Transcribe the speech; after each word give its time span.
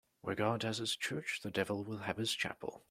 Where 0.21 0.33
God 0.35 0.63
has 0.63 0.79
his 0.79 0.95
church, 0.95 1.41
the 1.43 1.51
devil 1.51 1.83
will 1.83 1.99
have 1.99 2.17
his 2.17 2.33
chapel. 2.33 2.79